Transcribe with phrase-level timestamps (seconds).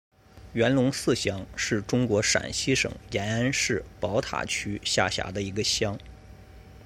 [0.53, 5.95] 元龙寺乡是中国陕西省延安市宝塔区下辖的一个乡。